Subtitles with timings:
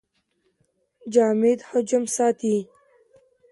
[1.13, 2.55] جامد حجم ساتي.